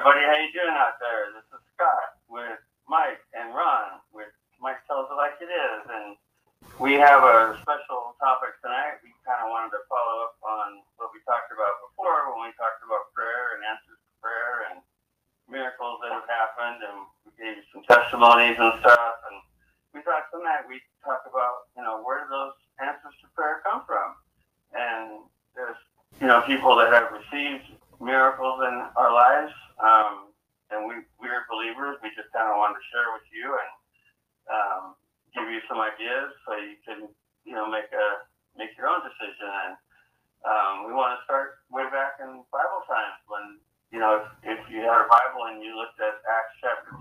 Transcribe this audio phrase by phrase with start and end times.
[0.00, 0.24] everybody.
[0.24, 1.28] How you doing out there?
[1.36, 2.56] This is Scott with
[2.88, 5.82] Mike and Ron with Mike Tells It Like It Is.
[5.92, 6.16] And
[6.80, 8.96] we have a special topic tonight.
[9.04, 12.52] We kind of wanted to follow up on what we talked about before when we
[12.56, 14.80] talked about prayer and answers to prayer and
[15.52, 16.80] miracles that have happened.
[16.80, 19.16] And we gave you some testimonies and stuff.
[19.28, 19.36] And
[19.92, 23.84] we thought tonight we'd talk about, you know, where do those answers to prayer come
[23.84, 24.16] from?
[24.72, 25.76] And there's,
[26.24, 27.68] you know, people that have received
[28.00, 29.52] miracles in our lives.
[29.78, 30.32] Um,
[30.72, 32.00] and we, we're believers.
[32.00, 33.70] We just kind of wanted to share with you and
[34.48, 34.82] um,
[35.36, 37.00] give you some ideas so you can,
[37.44, 38.08] you know, make a
[38.56, 39.48] make your own decision.
[39.48, 39.72] And
[40.44, 43.46] um, we want to start way back in Bible times when,
[43.92, 46.92] you know, if, if you had a Bible and you looked at Acts chapter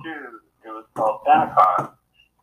[0.66, 1.95] 2, it was called Pentecost.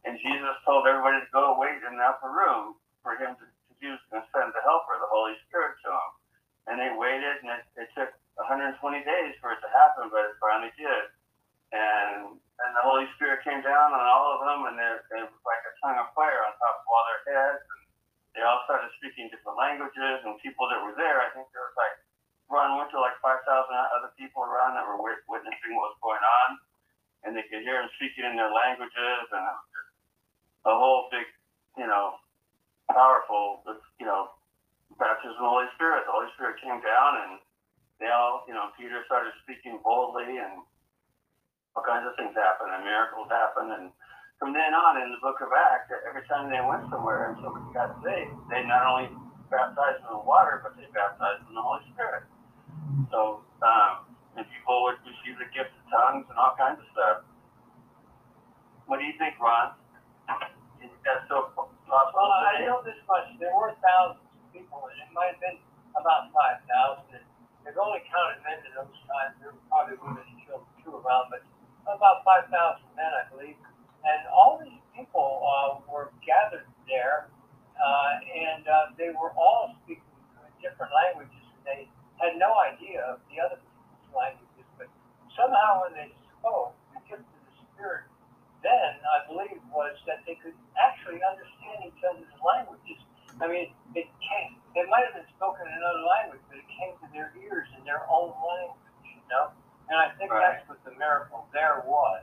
[0.06, 3.73] And Jesus told everybody to go wait in the upper room for him to, to
[3.83, 6.10] use and send the helper, the Holy Spirit, to them.
[6.70, 10.37] And they waited, and it, it took 120 days for it to happen, but it
[10.41, 11.05] finally did.
[11.73, 15.65] And and the Holy Spirit came down on all of them, and it was like
[15.69, 17.61] a tongue of fire on top of all their heads.
[17.61, 17.81] And
[18.33, 21.77] they all started speaking different languages, and people that were there, I think there was
[21.77, 21.97] like,
[22.49, 24.97] Ron went to like 5,000 other people around that were
[25.29, 26.49] witnessing what was going on,
[27.29, 29.93] and they could hear them speaking in their languages, and it was just
[30.65, 31.29] a whole big,
[31.77, 32.17] you know,
[32.89, 33.69] powerful,
[34.01, 34.33] you know,
[34.97, 36.09] baptism of the Holy Spirit.
[36.09, 37.33] The Holy Spirit came down, and
[38.03, 40.67] they all, you know, Peter started speaking boldly and
[41.78, 43.70] all kinds of things happened and miracles happened.
[43.70, 43.86] And
[44.42, 47.70] from then on in the book of Acts, every time they went somewhere and somebody
[47.70, 49.09] got saved, they not only
[49.48, 52.27] baptized in the water, but they baptized in the Holy Spirit.
[53.14, 57.25] So, um, and people would receive the gift of tongues and all kinds of stuff.
[58.84, 59.72] What do you think, Ron?
[60.84, 61.81] Is that so possible?
[61.89, 63.31] Well, I know this much.
[63.41, 65.59] There were thousands of people, and it might have been
[65.98, 67.20] about 5,000
[67.66, 69.34] they've only counted men in those times.
[69.42, 71.42] There were probably women and children too around, but
[71.91, 72.47] about 5,000
[72.94, 73.58] men, I believe.
[74.06, 77.26] And all these people uh, were gathered there,
[77.75, 80.06] uh, and uh, they were all speaking
[80.62, 81.43] different languages.
[81.66, 81.91] They
[82.22, 84.87] had no idea of the other people's languages, but
[85.34, 88.06] somehow when they spoke, the gift of the Spirit
[88.62, 92.98] then, I believe, was that they could actually understand each other's languages.
[93.38, 96.92] I mean, it came, they might have been spoken in another language, but it came
[97.00, 99.48] to their ears in their own language, you know?
[99.88, 100.60] And I think right.
[100.60, 102.22] that's what the miracle there was.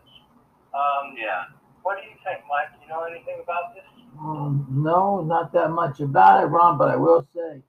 [0.70, 1.50] Um, yeah.
[1.82, 2.70] What do you think, Mike?
[2.70, 3.84] Do you know anything about this?
[4.22, 7.64] Um, no, not that much about it, Ron, but I will say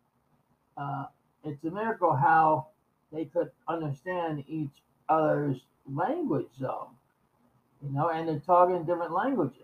[0.77, 1.07] uh,
[1.43, 2.69] it's a miracle how
[3.11, 5.57] they could understand each other's
[5.91, 6.91] language, though.
[7.83, 9.63] You know, and they're talking different languages.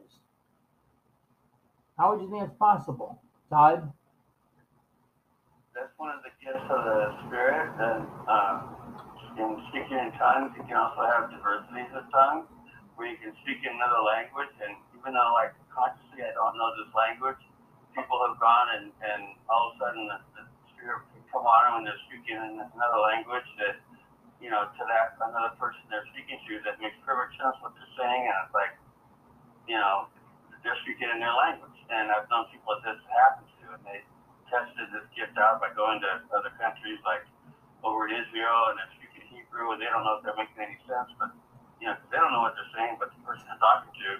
[1.98, 3.20] How would you think it's possible?
[3.50, 3.92] Todd?
[6.00, 7.77] One of the gifts of the Spirit.
[7.77, 8.56] And um,
[9.37, 12.49] in speaking in tongues, you can also have diversities of tongues
[12.97, 14.49] where you can speak another language.
[14.65, 17.37] And even though, like, consciously I don't know this language,
[17.93, 21.84] people have gone and, and all of a sudden the, the Spirit can come on
[21.84, 23.77] and they're speaking in another language that,
[24.41, 27.97] you know, to that another person they're speaking to that makes perfect sense what they're
[28.00, 28.25] saying.
[28.25, 28.72] And it's like,
[29.69, 30.09] you know,
[30.65, 31.77] they're speaking in their language.
[31.93, 34.00] And I've known people that this happens to, and they
[34.50, 37.25] tested this gift out by going to other countries like
[37.87, 40.78] over in Israel, and they're speaking Hebrew, and they don't know if they're making any
[40.87, 41.33] sense, but
[41.81, 44.10] you know, they don't know what they're saying, but the person they're talking to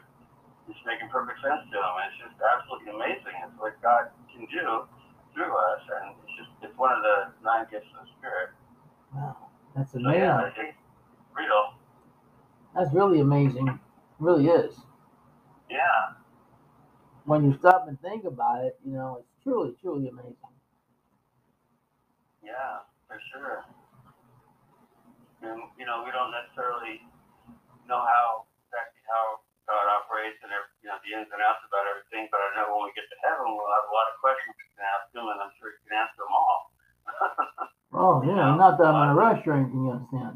[0.73, 1.95] is making perfect sense to them.
[2.01, 3.37] And it's just absolutely amazing.
[3.45, 4.87] It's what God can do
[5.35, 8.51] through us, and it's just it's one of the nine gifts of the Spirit.
[9.15, 10.21] Wow, that's amazing.
[10.23, 10.79] So, yeah, it's
[11.35, 11.65] real.
[12.77, 13.69] That's really amazing.
[13.69, 13.77] It
[14.21, 14.75] really is.
[15.71, 16.03] Yeah
[17.27, 20.37] when you stop and think about it, you know, it's truly, truly amazing.
[22.45, 23.65] Yeah, for sure.
[25.43, 27.01] And, you know, we don't necessarily
[27.89, 30.51] know how exactly how God operates and
[30.83, 33.19] you know the ins and outs about everything, but I know when we get to
[33.23, 35.78] heaven, we'll have a lot of questions we can ask Him, and I'm sure He
[35.87, 36.61] can answer them all.
[38.03, 40.34] oh yeah, not that I'm in a rush or anything, you understand?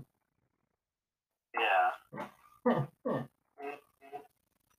[1.54, 1.90] Yeah.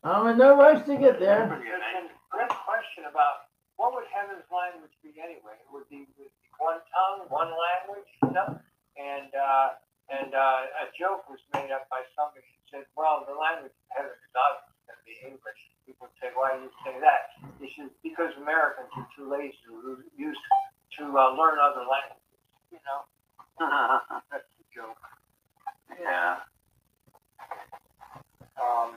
[0.04, 3.45] I'm in no rush to get there Good question about
[3.78, 5.60] what would heaven's language be anyway?
[5.60, 8.60] It would be, would be one tongue, one language, you know?
[8.96, 9.76] And uh,
[10.08, 13.88] and uh, a joke was made up by somebody who said, well, the language of
[13.92, 15.60] heaven is obviously going to be English.
[15.84, 17.36] People say, why do you say that?
[17.60, 20.38] He says, because Americans are too lazy to use
[20.98, 22.24] to uh, learn other languages.
[22.72, 23.00] You know,
[24.32, 25.02] that's the joke.
[26.00, 26.40] Yeah.
[28.56, 28.96] Um,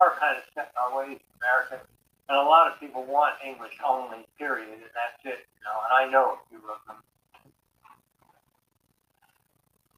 [0.00, 1.86] are kind of set in our ways, Americans
[2.30, 5.46] and a lot of people want English only, period, and that's it.
[5.50, 6.96] You know, and I know a few of them.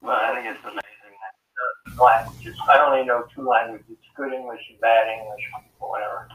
[0.01, 2.57] Well, I think it's amazing languages.
[2.67, 5.43] I only know two languages: good English and bad English,
[5.79, 6.27] or whatever.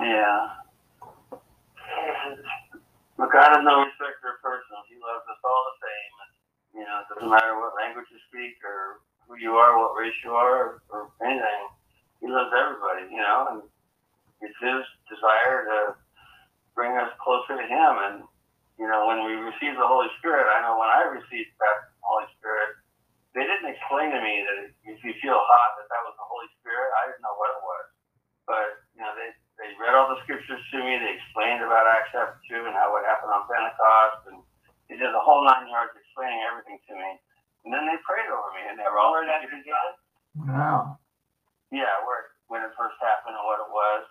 [0.00, 0.48] Yeah.
[3.46, 4.90] God is no respecter of persons.
[4.90, 6.82] He loves us all the same.
[6.82, 10.18] You know, it doesn't matter what language you speak or who you are, what race
[10.26, 11.62] you are, or, or anything.
[12.18, 13.58] He loves everybody, you know, and
[14.42, 15.78] it's his desire to
[16.74, 17.92] bring us closer to him.
[18.10, 18.16] And,
[18.82, 22.26] you know, when we receive the Holy Spirit, I know when I received that Holy
[22.42, 22.82] Spirit,
[23.38, 24.58] they didn't explain to me that
[24.90, 26.90] if you feel hot, that that was the Holy Spirit.
[26.98, 27.86] I didn't know what it was.
[28.46, 30.96] But, you know, they, they read all the scriptures to me.
[31.02, 34.22] They explained about Acts chapter 2 and how it happened on Pentecost.
[34.30, 34.38] And
[34.86, 37.10] they did the whole nine yards explaining everything to me.
[37.66, 39.90] And then they prayed over me, and they were all Where that began?
[40.38, 41.02] Wow.
[41.74, 44.06] yeah, where when it first happened and what it was.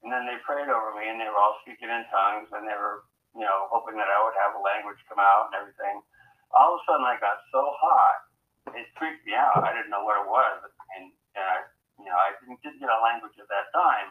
[0.00, 2.74] And then they prayed over me, and they were all speaking in tongues, and they
[2.74, 3.06] were,
[3.38, 6.02] you know, hoping that I would have a language come out and everything.
[6.50, 8.26] All of a sudden, I got so hot,
[8.74, 9.62] it freaked me out.
[9.62, 10.66] I didn't know what it was,
[10.98, 11.58] and, and I,
[12.02, 14.10] you know, I didn't, didn't get a language at that time,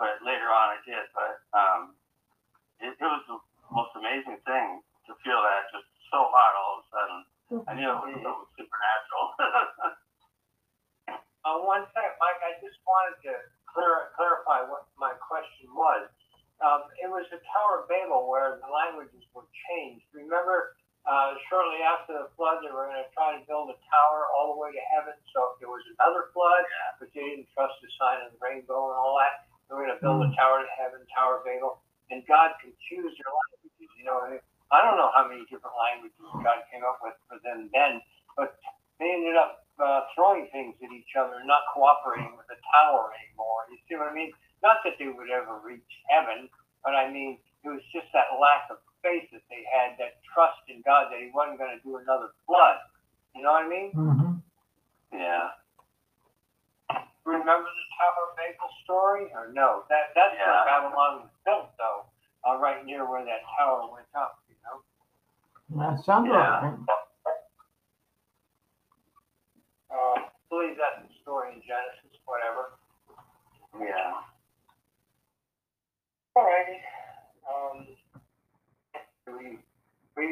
[0.00, 1.04] but later on I did.
[1.12, 1.80] But um,
[2.80, 3.36] it, it was the
[3.68, 7.20] most amazing thing to feel that just so hot all of a sudden.
[7.68, 9.28] I knew it was, it was supernatural.
[11.46, 12.44] Uh, one second, Mike.
[12.44, 13.32] I just wanted to
[13.72, 16.10] clear, clarify what my question was.
[16.58, 20.04] Um, it was the Tower of Babel where the languages were changed.
[20.10, 20.74] Remember,
[21.06, 24.52] uh, shortly after the flood, they were going to try to build a tower all
[24.54, 25.14] the way to heaven.
[25.32, 26.64] So if there was another flood,
[26.98, 29.94] but they didn't trust the sign of the rainbow and all that, they were going
[29.94, 31.80] to build a tower to heaven, Tower of Babel.
[32.10, 33.88] And God confused their languages.
[33.96, 34.18] You know,
[34.72, 38.00] I don't know how many different languages God came up with for them then,
[38.36, 38.56] but
[39.00, 43.68] they ended up uh, throwing things at each other not cooperating with the tower anymore.
[43.70, 44.32] You see what I mean?
[44.62, 46.48] Not that they would ever reach heaven,
[46.82, 50.58] but I mean, it was just that lack of faith that they had, that trust
[50.68, 52.78] in God that He wasn't going to do another flood.
[53.34, 53.90] You know what I mean?
[53.94, 54.32] Mm-hmm.
[55.14, 55.54] yeah.
[57.22, 59.84] Remember the Tower of Babel story, or no?
[59.92, 60.48] That that's Yeah.
[60.48, 62.06] where Babylon was built, though,
[62.48, 64.40] uh, right near where that tower went up.
[64.48, 64.80] You know.
[65.78, 66.60] That sounds Yeah.
[66.64, 66.74] right.
[69.90, 69.94] Uh,
[70.24, 72.72] I believe that's the story in Genesis, whatever.
[73.78, 74.22] Yeah.
[76.38, 76.78] Alrighty.
[77.50, 77.76] Um,
[79.26, 79.58] we,
[80.14, 80.26] we,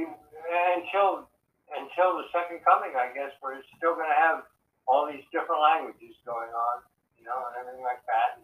[0.78, 1.26] until,
[1.74, 4.46] until the second coming, I guess, we're still gonna have
[4.86, 6.86] all these different languages going on,
[7.18, 8.38] you know, and everything like that.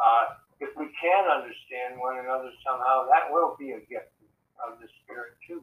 [0.00, 4.08] Uh, if we can understand one another somehow, that will be a gift
[4.64, 5.60] of the Spirit too.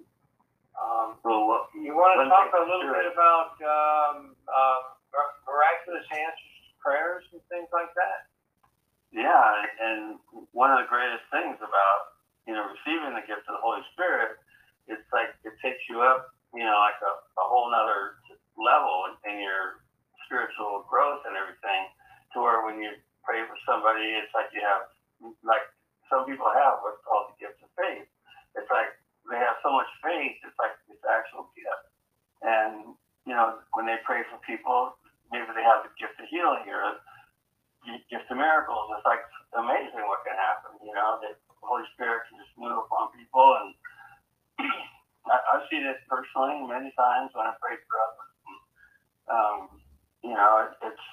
[0.78, 4.80] Um, Well, you wanna talk a little bit about, um, uh,
[5.50, 8.31] miraculous answers to prayers and things like that?
[9.12, 9.44] Yeah,
[9.80, 10.20] and
[10.52, 12.00] one of the greatest things about
[12.48, 14.40] you know receiving the gift of the Holy Spirit,
[14.88, 18.20] it's like it takes you up, you know, like a, a whole nother
[18.60, 19.84] level in, your
[20.28, 21.88] spiritual growth and everything.
[22.36, 22.92] To where when you
[23.24, 24.88] pray for somebody, it's like you have,
[25.44, 25.64] like
[26.12, 28.08] some people have what's called the gift of faith.
[28.60, 28.92] It's like
[29.28, 31.86] they have so much faith, it's like it's actual gift.
[32.44, 32.96] And
[33.28, 34.96] you know, when they pray for people,
[35.32, 37.00] maybe they have the gift of healing or
[37.86, 38.92] gift of miracles.
[38.98, 39.24] It's like
[39.58, 40.78] amazing what can happen.
[40.86, 43.70] You know, that the Holy Spirit can just move upon people, and
[45.32, 48.32] I, I've seen it personally many times when I prayed for others.
[49.30, 49.60] Um,
[50.24, 51.06] you know, it, it's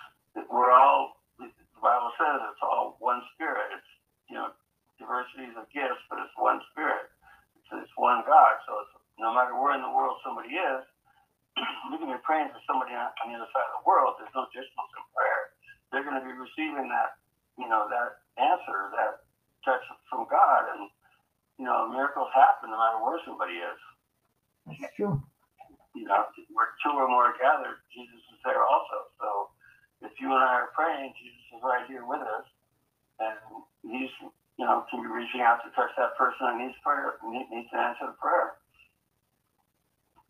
[0.43, 1.21] it, we're all.
[1.39, 1.51] The
[1.85, 3.71] Bible says it's all one Spirit.
[3.77, 3.91] It's
[4.29, 4.53] you know
[4.99, 7.09] diversities of gifts, but it's one Spirit.
[7.61, 8.55] It's, it's one God.
[8.67, 10.83] So it's, no matter where in the world somebody is,
[11.93, 14.19] you can be praying for somebody on, on the other side of the world.
[14.19, 15.43] There's no distance in prayer
[15.91, 17.17] they're going to be receiving that,
[17.57, 19.25] you know, that answer, that
[19.65, 20.89] touch from God, and
[21.59, 23.81] you know, miracles happen no matter where somebody is.
[24.79, 25.19] That's true.
[25.97, 29.11] You know, where two or more are gathered, Jesus is there also.
[29.19, 29.29] So,
[30.07, 32.47] if you and I are praying, Jesus is right here with us,
[33.19, 33.35] and
[33.83, 37.51] He's, you know, can be reaching out to touch that person that needs prayer, needs
[37.51, 38.55] needs to answer the prayer.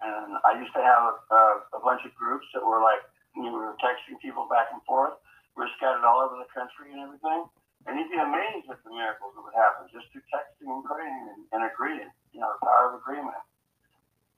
[0.00, 1.42] And I used to have a, a,
[1.76, 3.02] a bunch of groups that were like,
[3.36, 5.18] we were texting people back and forth
[5.58, 7.50] we're scattered all over the country and everything.
[7.90, 11.24] And you'd be amazed at the miracles that would happen just through texting and praying
[11.34, 13.42] and, and agreeing, you know, the power of agreement.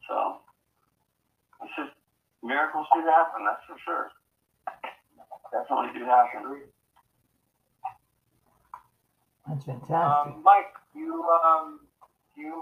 [0.09, 0.41] So
[1.61, 1.93] it's just
[2.41, 4.09] miracles do happen, that's for sure.
[5.53, 6.65] Definitely do happen.
[9.45, 9.93] That's fantastic.
[9.93, 11.85] Um, Mike, you, um,
[12.33, 12.57] do you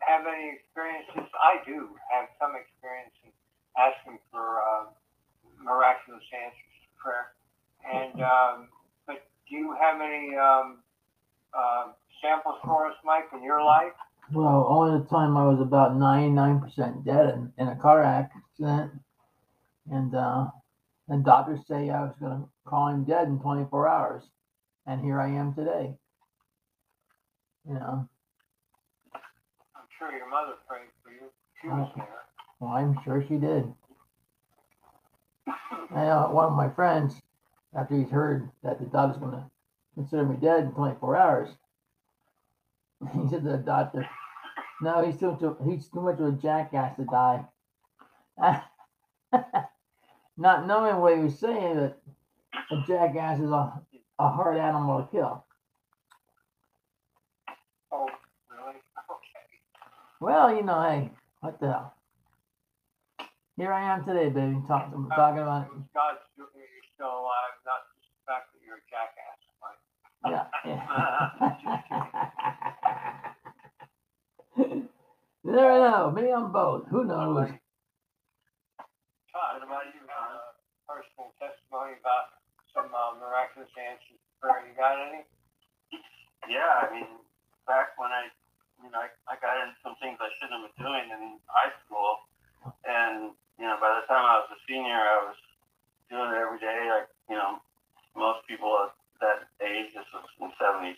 [0.00, 1.28] have any experiences?
[1.36, 3.34] I do have some experience in
[3.76, 4.88] asking for, uh,
[5.60, 7.34] miraculous answers to prayer.
[7.92, 8.68] And, um,
[9.06, 10.78] but do you have any, um,
[11.56, 11.92] uh,
[12.22, 13.92] samples for us, Mike, in your life?
[14.32, 18.92] Well, only the time I was about 99% dead in, in a car accident.
[19.90, 20.48] And uh,
[21.08, 24.22] And doctors say I was going to call him dead in 24 hours.
[24.86, 25.94] And here I am today.
[27.66, 28.08] You know,
[29.76, 31.30] I'm sure your mother prayed for you.
[31.60, 32.06] She was there.
[32.60, 33.64] well, I'm sure she did.
[35.94, 37.14] I know one of my friends,
[37.78, 39.44] after he's heard that the doctor's going to
[39.94, 41.48] consider me dead in 24 hours,
[43.14, 44.08] he said to the doctor,
[44.82, 47.44] "No, he's too, too he's too much of a jackass to die."
[50.36, 51.98] Not knowing what he was saying, that
[52.70, 53.80] a jackass is a,
[54.18, 55.44] a hard animal to kill.
[57.92, 58.06] Oh,
[58.50, 58.76] really?
[59.10, 59.48] Okay.
[60.20, 61.94] Well, you know, hey, what the hell?
[63.56, 67.86] Here I am today, baby, talking talking about It was God's doing still alive, not
[67.94, 69.38] just the fact that you're a jackass.
[69.62, 69.78] Like,
[70.26, 70.46] yeah.
[70.66, 71.30] yeah.
[75.46, 76.10] you never know.
[76.10, 76.86] Maybe I'm both.
[76.90, 77.50] Who knows?
[79.30, 80.02] Todd, what about you?
[80.02, 80.50] Uh,
[80.88, 82.42] personal testimony about
[82.74, 84.66] some uh, miraculous answers to prayer.
[84.66, 85.22] You got any?
[86.48, 87.06] Yeah, I mean,
[87.66, 88.26] back when I,
[88.82, 91.74] you know, I, I got into some things I shouldn't have been doing in high
[91.84, 92.24] school,
[92.88, 95.36] and you know, by the time I was a senior, I was
[96.10, 97.60] doing it every day, like you know,
[98.16, 99.92] most people at that age.
[99.94, 100.96] This was in '77,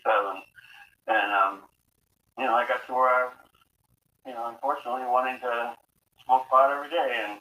[1.09, 1.55] and um,
[2.39, 3.23] you know, I got to where I,
[4.27, 5.75] you know, unfortunately wanting to
[6.25, 7.41] smoke pot every day, and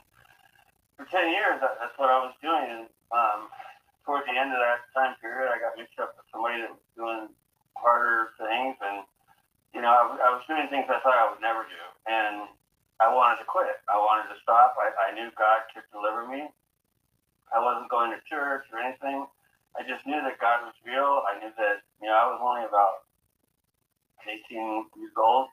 [1.00, 2.68] for 10 years, that, that's what I was doing.
[2.68, 2.84] And
[3.16, 3.48] um,
[4.04, 6.86] towards the end of that time period, I got mixed up with somebody that was
[7.00, 7.32] doing
[7.80, 9.08] harder things, and
[9.72, 12.52] you know, I, I was doing things I thought I would never do, and
[13.00, 13.72] I wanted to quit.
[13.88, 14.76] I wanted to stop.
[14.76, 16.52] I, I knew God could deliver me.
[17.54, 19.26] I wasn't going to church or anything.
[19.78, 21.24] I just knew that God was real.
[21.26, 23.06] I knew that you know I was only about
[24.26, 25.50] 18 years old.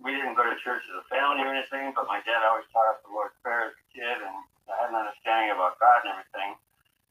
[0.00, 2.96] We didn't go to church as a family or anything, but my dad always taught
[2.96, 4.36] us the Lord's Prayer as a kid, and
[4.68, 6.56] I had an understanding about God and everything.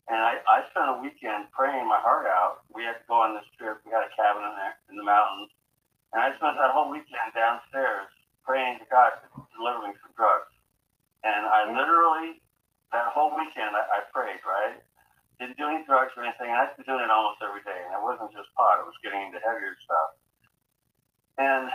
[0.09, 2.65] And I, I spent a weekend praying my heart out.
[2.73, 3.77] We had to go on this trip.
[3.85, 5.53] We had a cabin in there in the mountains.
[6.09, 8.09] And I spent that whole weekend downstairs
[8.41, 10.49] praying to God to deliver me from drugs.
[11.21, 12.41] And I literally,
[12.91, 14.77] that whole weekend, I, I prayed, right?
[15.39, 16.51] Didn't do any drugs or anything.
[16.51, 17.79] And I've been doing it almost every day.
[17.88, 20.10] And it wasn't just pot, it was getting into heavier stuff.
[21.39, 21.72] And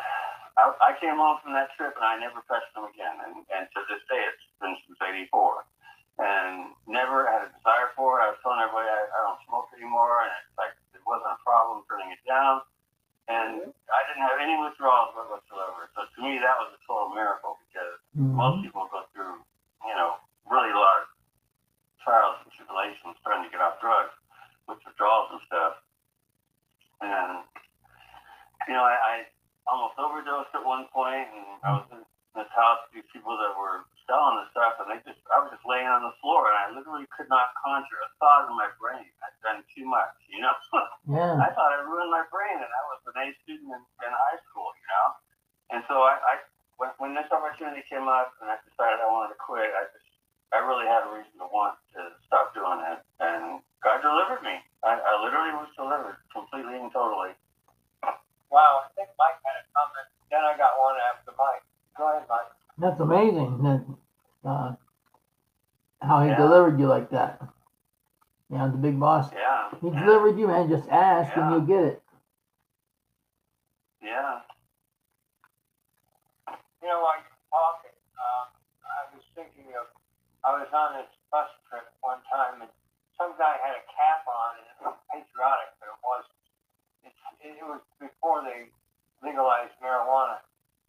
[0.61, 3.17] I, I came home from that trip and I never touched them again.
[3.25, 5.65] And, and to this day, it's been since 84
[6.19, 8.29] and never had a desire for it.
[8.29, 11.41] I was telling everybody I, I don't smoke anymore, and it's like it wasn't a
[11.43, 12.63] problem turning it down.
[13.27, 13.91] And mm-hmm.
[13.91, 15.91] I didn't have any withdrawals whatsoever.
[15.97, 18.65] So to me, that was a total miracle because most Mhm.
[18.69, 19.43] people go through,
[19.89, 21.07] you know, really a lot of
[22.05, 24.15] trials and tribulations trying to get off drugs
[24.69, 25.83] with withdrawals and stuff.
[27.01, 27.43] And
[28.69, 29.15] you know, I, I
[29.67, 32.05] almost overdosed at one point, and I was in
[32.37, 35.53] this house with these people that were selling the stuff, and they just, I was
[35.53, 38.69] just laying on the floor, and I literally could not conjure a thought in my
[38.77, 39.05] brain.
[39.25, 40.53] I'd done too much, you know.
[41.05, 41.37] Yeah.
[41.37, 44.41] I thought I ruined my brain, and I was an A student in, in high
[44.49, 45.07] school, you know.
[45.77, 46.35] And so I, I
[46.81, 50.09] when, when this opportunity came up, and I decided I wanted to quit, I just,
[50.53, 54.61] I really had a reason to want to stop doing it, and God delivered me.
[54.81, 57.37] I, I literally was delivered completely and totally.
[58.53, 60.09] Wow, I think Mike had a comment.
[60.31, 61.65] Then I got one after Mike.
[61.97, 62.53] Go ahead, Mike.
[62.95, 63.59] That's amazing.
[63.67, 63.83] That,
[64.49, 64.77] uh,
[66.01, 66.37] how he Yeah.
[66.37, 67.43] delivered you like that.
[68.49, 69.33] You know, the big boss.
[69.33, 69.71] Yeah.
[69.81, 70.69] He yeah, delivered you, man.
[70.69, 71.43] Just ask Yeah.
[71.43, 72.03] and you'll get it.
[74.01, 74.43] Yeah.
[76.47, 78.47] You know, while you're talking, um,
[78.87, 79.89] I was thinking of,
[80.45, 82.71] I was on this bus trip one time and
[83.19, 86.31] some guy had a cap on and it was patriotic, but it wasn't.
[87.43, 88.71] It, it was before they
[89.21, 90.39] legalized marijuana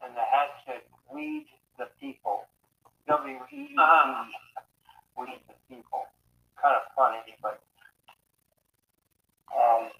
[0.03, 1.47] and the hat said, weed
[1.77, 2.47] the people.
[3.07, 3.75] W-E-E-D.
[3.77, 4.25] Uh-huh.
[5.17, 6.07] Weed the people.
[6.95, 7.59] Kind of funny, but,
[9.51, 9.91] um,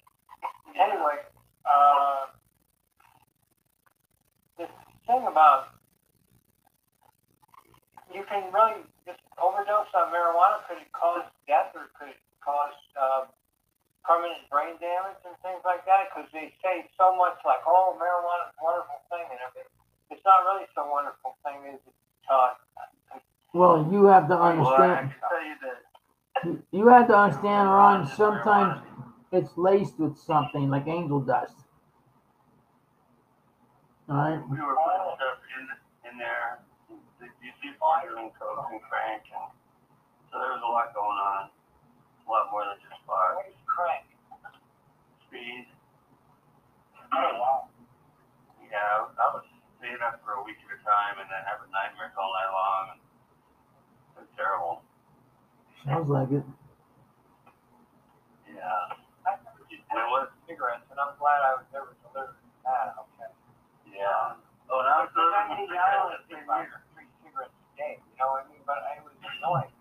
[0.72, 1.20] anyway,
[1.68, 2.26] uh,
[4.56, 4.68] this
[5.06, 5.76] thing about
[8.14, 10.64] you can really just overdose on marijuana.
[10.68, 13.28] Could it cause death or could it cause uh,
[14.04, 16.08] permanent brain damage and things like that?
[16.08, 19.68] Because they say so much like, "Oh, marijuana is a wonderful thing," and everything.
[20.08, 22.56] It's not really so wonderful thing, is it, Todd?
[23.52, 25.12] Well, you have to Well, understand.
[25.12, 25.80] can tell you that.
[26.86, 28.06] You- You have to understand, Ron.
[28.06, 28.82] Sometimes
[29.32, 31.56] it's laced with something like angel dust.
[34.08, 34.38] All right.
[34.48, 36.62] we were putting stuff in in there.
[36.88, 36.98] You
[37.42, 39.50] see people doing coke and crank, and
[40.30, 41.50] so there was a lot going on.
[42.26, 43.34] A lot more than just pot.
[43.34, 44.06] What is crank?
[45.26, 45.66] Speed.
[47.12, 47.68] Oh wow!
[48.70, 49.42] Yeah, I was
[49.78, 52.84] staying up for a week at a time, and then having nightmares all night long.
[54.14, 54.82] It was terrible.
[55.84, 56.44] Sounds like it.
[58.46, 58.94] Yeah.
[59.26, 62.48] I never did And it was, cigarettes, and I'm glad I was never delivered to
[62.64, 63.30] that, okay?
[63.90, 64.38] yeah.
[64.70, 67.54] Oh, and I was Because I living think I only in did about three cigarettes
[67.54, 68.62] a day, you know what I mean?
[68.66, 69.74] But I was annoying.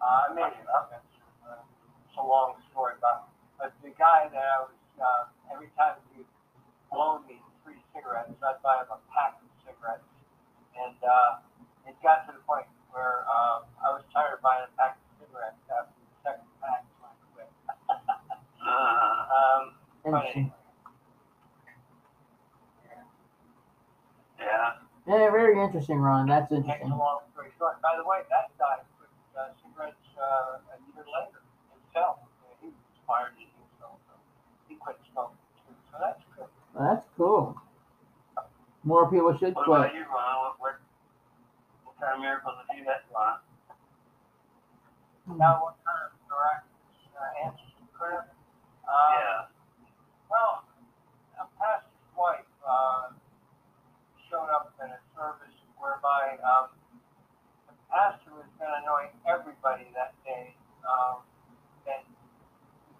[0.00, 0.90] Uh, I made it up.
[0.94, 1.14] It's,
[1.46, 1.58] uh,
[2.06, 3.26] it's a long story, but,
[3.58, 5.22] but the guy that I was, uh,
[5.52, 6.22] every time he
[6.94, 10.06] loaned me three cigarettes, I'd buy him a pack of cigarettes.
[10.78, 11.42] And, uh,
[11.90, 15.04] it got to the point where, uh, I was tired of buying a pack of
[15.18, 17.50] cigarettes after the second pack, so I quit.
[18.62, 19.74] Uh, Um,
[20.34, 20.52] but Interesting.
[24.38, 24.72] yeah.
[25.06, 26.26] Yeah, very interesting, Ron.
[26.28, 26.90] That's interesting.
[26.90, 27.80] long story short.
[27.80, 31.40] By the way, that guy quit uh, cigarettes uh, a year later
[31.72, 32.18] himself.
[32.60, 33.88] He was inspired to do so.
[34.04, 34.12] so
[34.68, 35.72] he quit smoking too.
[35.90, 36.50] So that's good.
[36.76, 37.56] That's cool.
[38.84, 39.80] More people should What quit.
[39.80, 40.36] about you, Ron?
[40.44, 40.74] What, what,
[41.88, 43.40] what kind of miracles have you had, Ron?
[45.40, 48.28] Now, what kind of miraculous uh, answers to prayer?
[48.88, 49.40] Um, Yeah.
[50.28, 50.64] Well,
[51.40, 53.12] a pastor's wife uh,
[54.28, 56.72] showed up in a service whereby um,
[57.68, 60.54] the pastor was going to anoint everybody that day.
[60.84, 61.24] Um,
[61.88, 62.04] and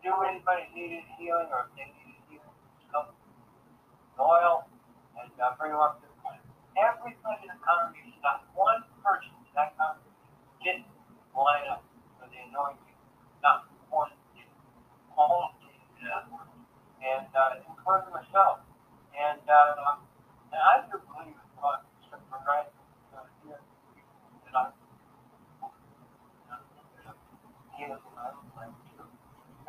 [0.02, 2.56] do anybody needed healing or if they needed healing,
[2.92, 3.12] come
[4.20, 4.66] oil
[5.20, 6.42] and uh, bring them up to the point.
[6.74, 10.08] Everybody in the congregation, not one person in that congregation
[10.64, 10.88] didn't
[11.36, 11.84] line up
[12.18, 12.96] for the anointing.
[13.44, 14.48] Not one did.
[15.16, 15.76] All did.
[16.02, 16.26] Yeah.
[17.04, 18.64] And uh, including myself.
[19.14, 19.98] And, uh,
[20.54, 22.74] and I do believe in God, some miraculous
[23.14, 24.70] uh, healing people that I
[27.78, 29.06] healing, I don't like to.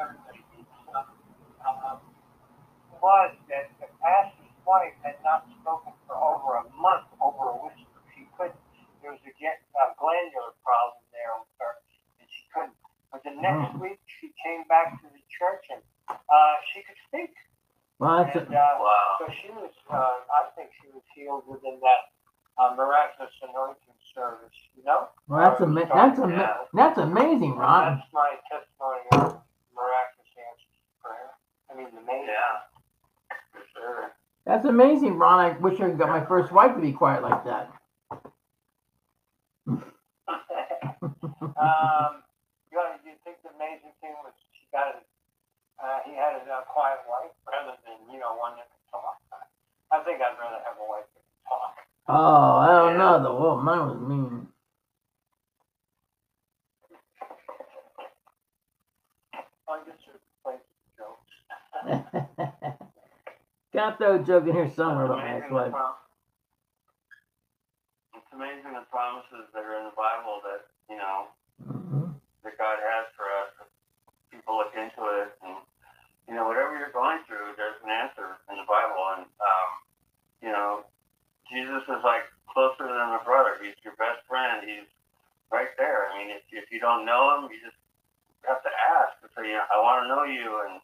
[0.02, 1.06] Everybody needs some.
[1.62, 2.00] Um,
[3.02, 8.00] was that the pastor's wife had not spoken for over a month over a whisper.
[8.16, 8.60] She couldn't.
[9.02, 11.74] There was a get, uh, glandular problem there with her,
[12.20, 12.76] and she couldn't.
[13.12, 13.80] But the next Mm.
[13.80, 17.34] week, she came back to the church and uh, she could speak.
[17.98, 19.16] Well, that's And uh, Wow.
[19.20, 19.96] so she was, uh,
[20.32, 22.02] I think she was healed within that
[22.58, 25.08] uh, miraculous anointing service, you know?
[25.28, 27.98] well, that's ama- that's ama- that's amazing, Ron.
[27.98, 29.42] That's my testimony of
[29.74, 31.32] miraculous answers to prayer.
[31.72, 32.28] I mean, amazing.
[32.28, 32.68] Yeah.
[33.54, 34.12] For sure.
[34.46, 35.40] That's amazing, Ron.
[35.40, 37.72] I wish I got my first wife to be quiet like that.
[39.68, 39.82] um,
[42.72, 45.00] you know, you think the amazing thing was she got a,
[45.84, 49.18] uh, he had a, uh quiet wife rather than, you know, one that could talk.
[49.92, 51.76] I think I'd rather have a wife that could talk.
[52.08, 53.22] Oh, I don't know.
[53.24, 54.48] The well, mine was mean.
[59.68, 61.34] I guess there's place for jokes.
[63.80, 65.72] Got throw a joke in here somewhere about my ex-wife.
[68.12, 71.32] It's amazing the promises that are in the Bible that, you know,
[71.64, 72.12] Mhm.
[72.44, 73.56] that God has for us.
[74.36, 75.64] People look into it and,
[76.28, 79.00] you know, whatever you're going through, there's an answer in the Bible.
[79.16, 79.70] And, um,
[80.42, 80.84] you know,
[81.48, 83.64] Jesus is like closer than a brother.
[83.64, 84.68] He's your best friend.
[84.68, 84.88] He's
[85.52, 86.12] right there.
[86.12, 87.78] I mean, if, if you don't know him, you just
[88.44, 90.68] have to ask and say, you know, I want to know you.
[90.68, 90.82] And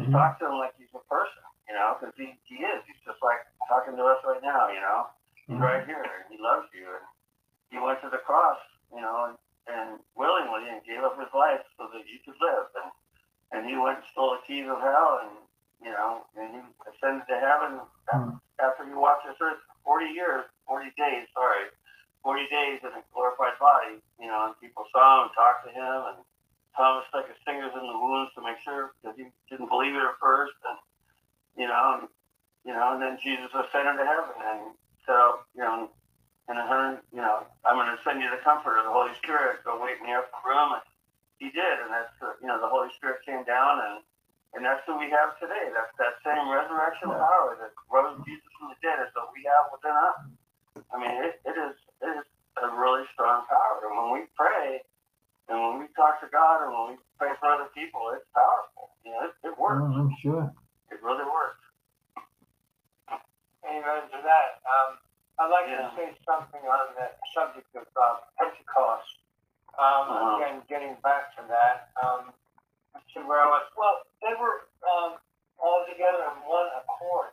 [0.00, 0.12] just Mhm.
[0.12, 2.80] talk to him like he's a person, you know, because he, he is.
[2.86, 5.10] He's just like talking to us right now, you know.
[5.46, 5.62] He's Mhm.
[5.62, 6.86] right here he loves you.
[6.86, 7.04] And
[7.70, 8.58] he went to the cross,
[8.94, 12.66] you know, and, and willingly and gave up his life so that you could live.
[12.82, 12.92] And,
[13.52, 15.36] and he went and stole the keys of hell and,
[15.82, 17.80] you know, and he ascended to heaven
[18.12, 18.40] Mhm.
[18.60, 21.70] after he walked this earth for 40 years, 40 days, sorry,
[22.22, 26.02] 40 days in a glorified body, you know, and people saw him, talked to him,
[26.14, 26.24] and
[26.76, 30.02] Thomas stuck his fingers in the wounds to make sure because he didn't believe it
[30.02, 30.78] at first, and
[31.58, 32.08] you know, and,
[32.64, 34.62] you know, and then Jesus ascended to heaven, and
[35.06, 35.90] so you know,
[36.48, 39.78] and hundred, you know, I'm going to send you the Comforter, the Holy Spirit, go
[39.82, 40.86] wait in the upper room, and
[41.38, 43.98] he did, and that's the, you know, the Holy Spirit came down, and
[44.56, 45.68] and that's who we have today.
[45.74, 47.20] That's that same resurrection Yeah.
[47.22, 50.18] power that rose Jesus from the dead is what we have within us.
[50.92, 52.26] I mean, it, it is it is
[52.62, 54.80] a really strong power, and when we pray.
[55.48, 58.96] And when we talk to God and when we pray for other people, it's powerful.
[59.04, 59.82] You know, it, it works.
[59.84, 60.52] Oh, I'm sure.
[60.92, 61.37] It really works.
[63.88, 64.60] Amen to that.
[64.68, 65.00] Um,
[65.40, 65.88] I'd like Yeah.
[65.88, 69.16] to say something on the subject of uh, Pentecost.
[69.78, 70.36] Um, Uh-huh.
[70.36, 72.34] Again, getting back to that, um,
[73.14, 75.16] to where I was, well, they were um,
[75.56, 77.32] all together in one accord.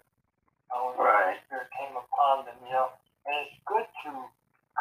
[0.72, 2.90] Uh, when the Holy Spirit came upon them, you know,
[3.26, 4.30] and it's good to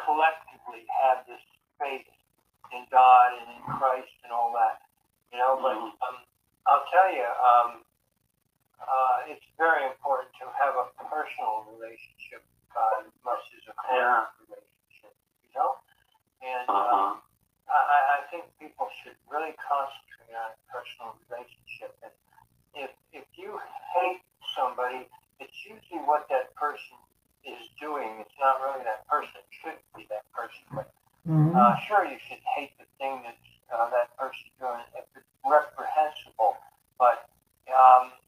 [0.04, 1.42] collectively have this
[1.80, 2.06] faith
[2.70, 4.78] in God and in Christ and all that,
[5.32, 5.56] you know.
[5.56, 5.92] But Mhm.
[6.06, 6.24] um,
[6.66, 7.84] I'll tell you, um,
[8.86, 13.74] uh, it's very important to have a personal relationship with God as much as a
[13.74, 14.26] corporate Yeah.
[14.44, 15.70] relationship, you know.
[16.42, 17.12] And Uh uh.
[17.68, 17.98] I, I
[18.36, 21.96] I people should really concentrate on personal relationship.
[22.04, 22.12] And
[22.74, 23.60] if if you
[23.94, 24.22] hate
[24.56, 25.08] somebody,
[25.40, 26.98] it's usually what that person
[27.44, 28.20] is doing.
[28.20, 29.32] It's not really that person.
[29.38, 30.64] It shouldn't be that person.
[30.74, 30.92] But
[31.26, 31.56] Mhm.
[31.56, 33.38] uh, sure, you should hate the thing that
[33.72, 36.56] uh, that person's doing if it's reprehensible.
[36.98, 37.28] But
[37.72, 38.23] um, but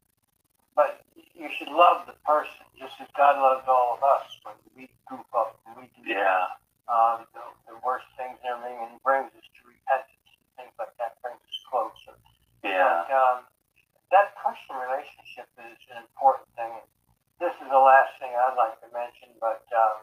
[1.37, 5.25] you should love the person just as God loves all of us when we goof
[5.37, 6.49] up and we do Yeah.
[6.89, 10.73] um, the, the worst things and everything, and He brings us to repentance and things
[10.81, 11.21] like that.
[11.21, 12.15] Brings us closer.
[12.65, 13.05] Yeah.
[13.05, 13.37] But, um,
[14.09, 16.71] that personal relationship is an important thing.
[17.43, 20.01] This is the last thing I'd like to mention, but um,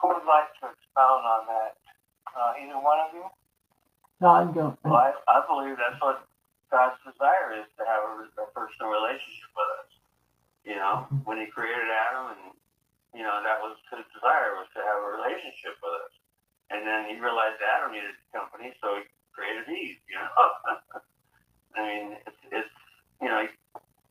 [0.00, 1.76] who would like to expound on that?
[2.32, 3.28] Uh, either one of you?
[4.24, 4.74] No, I'm going.
[4.82, 6.24] Well, I, I believe that's what
[6.72, 9.81] God's desire is to have a, a personal relationship with us.
[10.64, 12.44] You know, when He created Adam, and
[13.14, 16.14] you know that was His desire was to have a relationship with us.
[16.70, 19.98] And then He realized Adam needed company, so He created Eve.
[20.06, 20.30] You know,
[21.76, 22.76] I mean, it's, it's
[23.20, 23.44] you know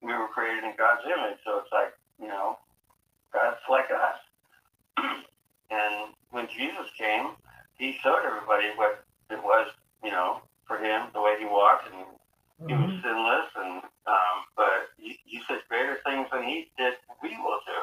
[0.02, 2.60] we were created in God's image, so it's like you know
[3.32, 4.20] God's like us.
[5.72, 7.36] and when Jesus came,
[7.80, 9.72] He showed everybody what it was
[10.04, 12.06] you know, for him, the way he walked, and
[12.68, 13.02] he was Mhm.
[13.02, 13.50] sinless.
[13.56, 17.80] And um, but you, you said greater things than he did, we will do,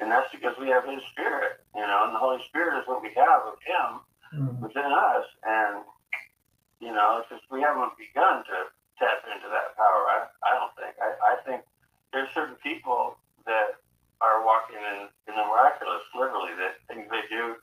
[0.00, 3.00] and that's because we have his spirit, you know, and the Holy Spirit is what
[3.02, 4.00] we have of him
[4.34, 4.58] Mhm.
[4.60, 5.84] within us, and
[6.80, 8.56] you know, it's just we haven't begun to
[8.98, 10.02] tap into that power.
[10.08, 10.94] I, I don't think.
[11.00, 11.62] I, I think
[12.12, 13.16] there's certain people
[13.46, 13.76] that
[14.20, 17.56] are walking in, in the miraculous, literally, that things they do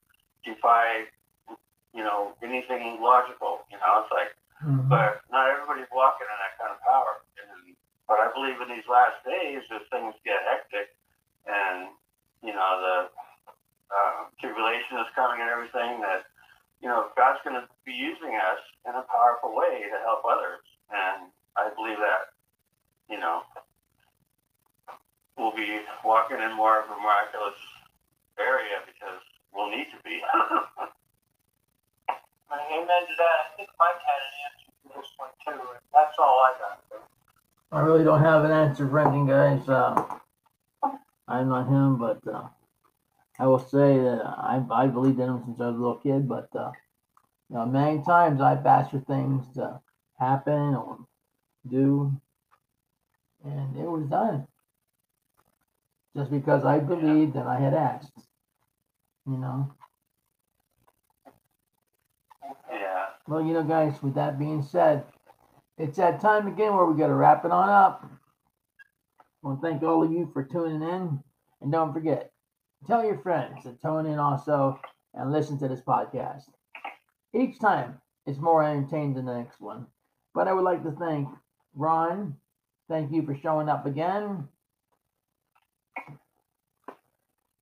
[0.46, 1.06] defy,
[1.94, 3.66] you know, anything logical.
[3.72, 4.88] You know, it's like Mhm.
[4.88, 7.20] but not everybody's walking in that kind of power.
[7.44, 7.76] And,
[8.08, 10.96] but I believe in these last days, as things get hectic,
[11.46, 11.90] and
[12.42, 13.10] you know the
[13.92, 16.26] uh, tribulation is coming and everything, that
[16.82, 20.64] you know God's going to be using us in a powerful way to help others,
[20.92, 22.32] and I believe that
[23.10, 23.44] you know
[25.38, 27.58] we'll be walking in more of a miraculous
[28.40, 29.22] area because
[29.54, 30.22] we'll need to be.
[32.54, 33.38] Amen to that.
[33.42, 35.62] I think Mike had an answer to this one too.
[35.74, 36.80] and That's all I got.
[37.72, 39.68] I really don't have an answer for anything, guys.
[39.68, 40.04] Uh,
[41.28, 42.48] I'm not him, but uh,
[43.40, 46.28] I will say that I I believed in him since I was a little kid.
[46.30, 46.72] But uh,
[47.50, 49.80] you know, many times I've asked for things to
[50.20, 51.00] happen or
[51.68, 52.12] do,
[53.44, 54.48] and it was done
[56.15, 58.12] just because I believed and I had asked.
[59.26, 59.73] You know.
[62.71, 63.06] yeah.
[63.28, 65.06] Well, you know, guys, with that being said,
[65.78, 68.06] it's that time again where we got to wrap it on up.
[69.43, 71.19] I want to thank all of you for tuning in.
[71.62, 72.32] And don't forget,
[72.86, 74.80] tell your friends to tune in also
[75.13, 76.43] and listen to this podcast.
[77.34, 79.88] Each time it's more entertaining than the next one.
[80.34, 81.28] But I would like to thank
[81.76, 82.36] Ron.
[82.89, 84.47] Thank you for showing up again.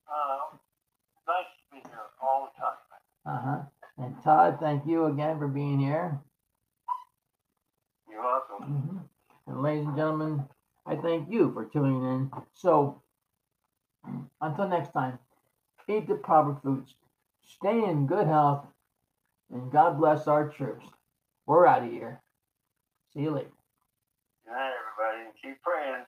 [0.08, 0.58] Uh,
[1.28, 2.62] nice to be here all the
[3.32, 3.38] time.
[3.38, 3.62] Uh huh.
[3.98, 6.20] And Todd, thank you again for being here.
[8.10, 8.66] You're welcome.
[8.66, 9.10] Mhm.
[9.48, 10.50] And ladies and gentlemen,
[10.86, 12.32] I thank you for tuning in.
[12.54, 13.02] So
[14.42, 15.20] until next time,
[15.88, 16.96] eat the proper foods,
[17.46, 18.68] stay in good health,
[19.52, 20.88] and God bless our troops.
[21.46, 22.22] We're out of here.
[23.14, 23.52] See you later.
[24.46, 26.06] Good night, everybody, and keep praying.